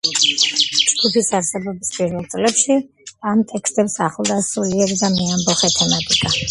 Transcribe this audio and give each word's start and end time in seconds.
ჯგუფის 0.91 1.29
არსებობის 1.39 1.93
პირველ 1.97 2.25
წლებში 2.33 2.79
ამ 3.33 3.45
ტექსტებს 3.53 4.01
ახლდა 4.09 4.43
სულიერი 4.51 5.03
და 5.05 5.15
მეამბოხე 5.21 5.75
თემატიკა. 5.81 6.39